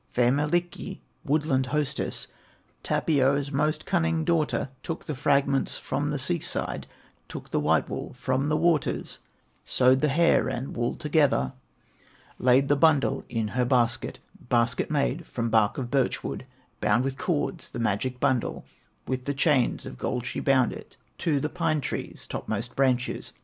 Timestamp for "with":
17.03-17.19, 19.07-19.25